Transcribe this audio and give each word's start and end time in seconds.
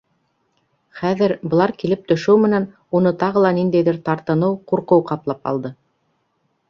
Хәҙер, 1.01 1.33
былар 1.51 1.73
килеп 1.83 2.07
төшөү 2.11 2.37
менән, 2.45 2.65
уны 3.01 3.11
тағы 3.25 3.45
ла 3.47 3.53
ниндәйҙер 3.61 4.01
тартыныу, 4.09 4.57
ҡурҡыу 4.73 5.05
ҡаплап 5.13 5.51
алды. 5.53 5.77